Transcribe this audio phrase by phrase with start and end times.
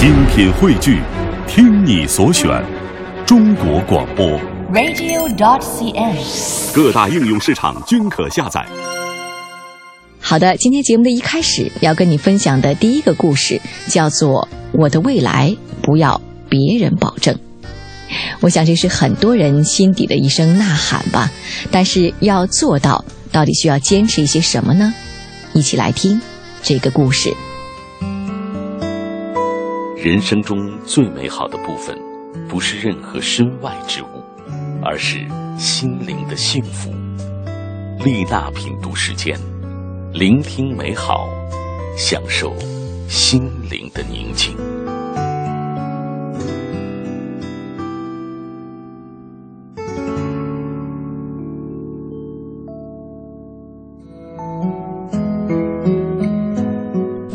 [0.00, 0.98] 精品汇聚，
[1.46, 2.48] 听你所选，
[3.26, 4.26] 中国广播。
[4.72, 6.16] radio.cn。
[6.74, 8.66] 各大应用市场均可下载。
[10.18, 17.34] 好的，今天节目的一开始要跟你分享的第一个故事叫做《我的未来不要别人保证》。
[18.40, 21.30] 我想这是很多人心底的一声呐喊吧，
[21.70, 24.94] 但是要做到，到底需要坚持一些什么呢？
[25.52, 26.18] 一起来听
[26.62, 27.36] 这个故事。
[30.02, 30.56] 人生中
[30.86, 31.94] 最美好的部分，
[32.48, 34.24] 不是任何身外之物，
[34.82, 35.18] 而是
[35.58, 36.90] 心灵的幸福。
[38.02, 39.38] 丽娜品读时间，
[40.10, 41.28] 聆听美好，
[41.98, 42.56] 享受
[43.10, 44.56] 心灵的宁静。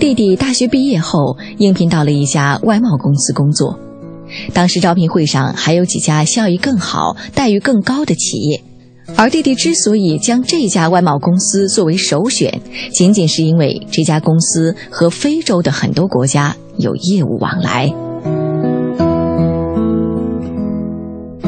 [0.05, 3.79] 弟弟大学毕业后应聘到了一家外贸公司工作，
[4.53, 8.61] 当时招聘会上还有几家效益更好、待遇更高的企业，
[9.15, 12.61] 而弟弟之所以将这家外贸公司作为首选，
[12.93, 17.91] 仅仅是因为这家公司和非洲的很多国家有业务往来。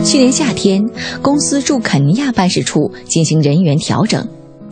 [0.03, 0.89] 去年夏天，
[1.21, 4.27] 公司驻肯尼亚办事处进行人员调整。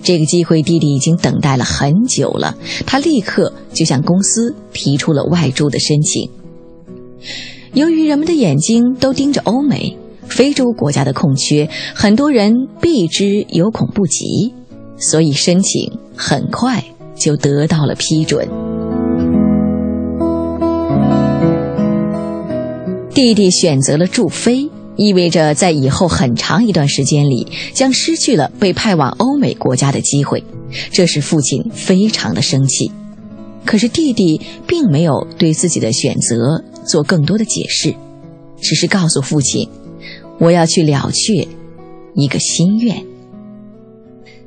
[0.06, 2.56] 这个机会，弟弟已经等待了很久了。
[2.86, 6.30] 他立刻就向公司提出了外驻的申请。
[7.74, 9.98] 由于人们的眼睛都盯着欧美、
[10.28, 14.54] 非洲国家的空缺，很多人避之有恐不及，
[15.00, 18.48] 所以申请很快就得到了批准。
[23.10, 24.70] 弟弟选择了驻非。
[24.98, 30.44] 意味着在以后很长一段时间里，将失去了被派往欧美国家的机会，
[30.92, 32.92] 这使父亲非常的生气。
[33.66, 37.96] 可是弟弟并没有对自己的选择做更多的解释，
[38.62, 39.68] 只是告诉父亲
[40.40, 41.48] ：“我要去了却
[42.14, 43.04] 一个心愿。”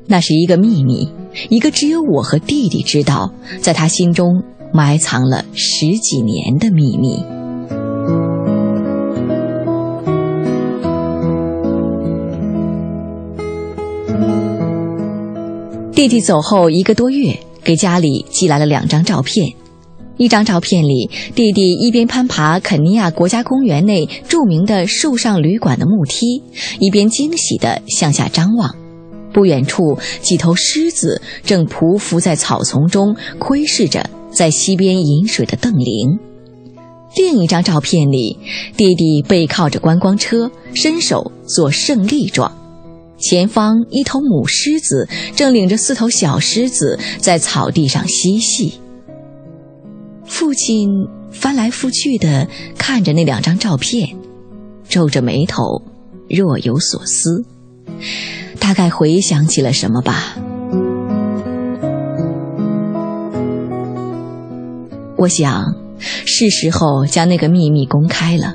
[0.06, 1.10] 那是一个秘密，
[1.50, 7.22] 一个只有我和弟弟知道，在他心中埋藏了十几年的秘密。
[15.92, 19.52] 弟弟走后一个多月，给家里寄来了两张照片。
[20.16, 26.42] 一张照片里，弟弟一边攀爬肯尼亚国家公园内著名的树上旅馆的木梯，
[26.80, 28.74] 一边惊喜地向下张望。
[29.32, 36.18] 不远处，几头狮子正匍匐在草丛中，窥视着在溪边饮水的邓玲。
[37.16, 38.38] 另一张照片里，
[38.76, 42.50] 弟弟背靠着观光车，伸手做胜利状。
[43.18, 48.80] 前方一头母狮子正领着四头小狮子在草地上嬉戏。
[50.24, 50.88] 父亲
[51.30, 52.46] 翻来覆去的
[52.76, 54.16] 看着那两张照片，
[54.88, 55.82] 皱着眉头，
[56.28, 57.44] 若有所思，
[58.60, 60.36] 大概回想起了什么吧。
[65.16, 68.54] 我想，是时候将那个秘密公开了。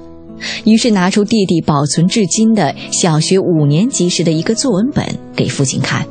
[0.66, 6.08] 于是拿出弟弟保存至今的小学五年级时的一个作文本给父亲看，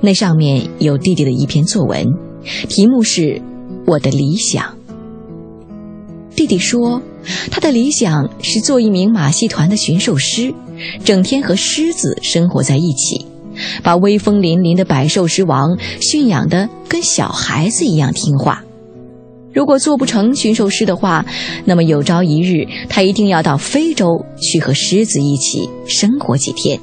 [0.00, 2.06] 那上面有弟弟的一篇作文，
[2.68, 3.20] 题目是
[3.86, 4.64] 《我的理想》。
[6.34, 7.02] 弟弟说，
[7.50, 10.52] 他的理想是做一名马戏团的驯兽师，
[11.04, 13.26] 整天和狮子生活在一起，
[13.82, 18.64] 把威风凛凛的百兽之王驯养得跟小孩子一样听话。
[19.52, 21.26] 如果做不成驯兽师的话，
[21.64, 26.80] 那么有朝一日他一定要到非洲去和狮子一起生活几天，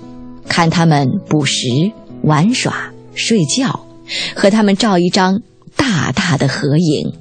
[0.48, 1.68] 看他们捕食、
[2.24, 3.88] 玩耍、睡觉，
[4.36, 5.42] 和他们照一张
[5.76, 7.12] 大大的合影。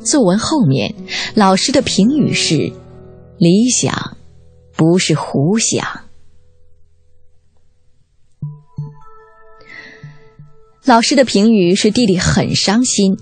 [0.00, 0.94] 作文后面，
[1.34, 2.72] 老师的评语是
[3.38, 4.16] ：“理想
[4.76, 5.84] 不是胡想。”
[10.86, 13.18] 老师的评语使弟弟很伤心，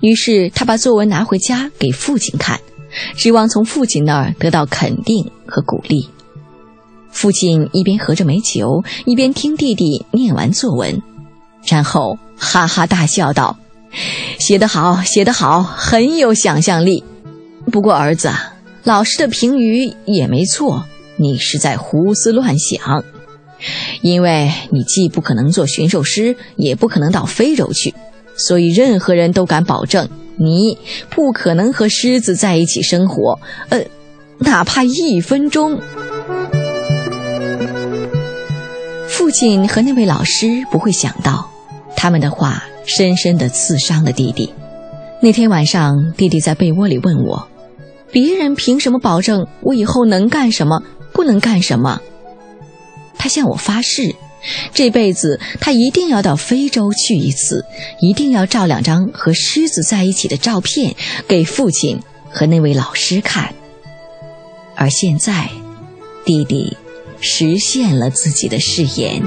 [0.00, 2.60] 于是他把作文拿回家给父亲看，
[3.16, 6.08] 指望从父亲那儿得到肯定和鼓励。
[7.10, 11.02] 父亲一边喝着美酒，一边听弟弟念完作文，
[11.66, 13.58] 然后哈哈大笑道
[14.38, 17.02] ：“写得好，写得好，很有想象力。
[17.72, 18.32] 不过儿子，
[18.84, 20.84] 老师的评语也没错，
[21.16, 23.02] 你是在胡思乱想。”
[24.02, 27.94] 因为你既不可能做驯兽师，也不可能到非洲去，
[28.36, 30.78] 所以任何人都敢保证你
[31.10, 33.40] 不可能和狮子在一起生活，
[33.70, 33.84] 呃，
[34.38, 35.80] 哪怕一分钟。
[39.08, 41.50] 父亲和那位老师不会想到，
[41.96, 44.54] 他们的话深深地刺伤了弟弟。
[45.20, 47.48] 那天晚上，弟弟在被窝里问我
[48.12, 50.82] ：“别人凭什么保证我以后能干什么，
[51.12, 52.00] 不能干什么？”
[53.18, 54.14] 他向我发誓，
[54.72, 57.66] 这辈子他一定要到非洲去一次，
[58.00, 60.94] 一定要照两张和狮子在一起的照片
[61.26, 62.00] 给父亲
[62.30, 63.54] 和那位老师看。
[64.76, 65.50] 而现在，
[66.24, 66.76] 弟弟
[67.20, 69.20] 实现了自己的誓言。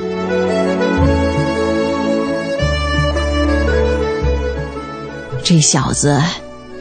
[5.44, 6.22] 这小子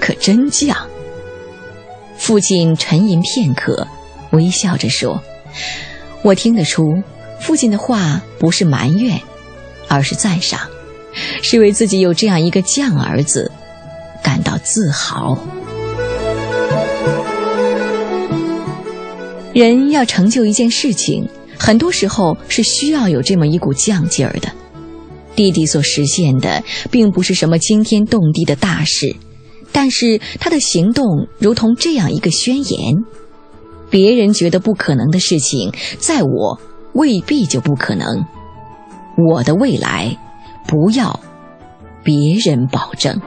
[0.00, 0.72] 可真犟。
[2.16, 3.88] 父亲沉吟片刻，
[4.30, 5.20] 微笑着说。
[6.22, 7.02] 我听得出，
[7.40, 9.20] 父亲的话不是埋怨，
[9.88, 10.60] 而是赞赏，
[11.42, 13.50] 是为自己有这样一个犟儿子
[14.22, 15.38] 感到自豪。
[19.52, 21.26] 人要成就一件事情，
[21.58, 24.48] 很多时候是需要有这么一股犟劲儿的。
[25.34, 29.16] 弟弟所实现的，并不是什么惊天动地的大事，
[29.72, 31.06] 但是他的行动
[31.38, 32.94] 如同这样一个宣言。
[33.90, 36.60] 别人觉得不可能的事情，在我
[36.92, 38.24] 未必就不可能。
[39.16, 40.16] 我的未来，
[40.66, 41.20] 不要
[42.02, 43.20] 别人保证。